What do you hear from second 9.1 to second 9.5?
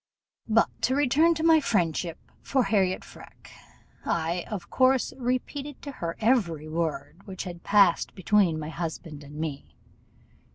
and